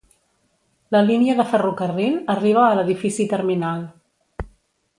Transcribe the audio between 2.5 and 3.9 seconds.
a l'edifici terminal.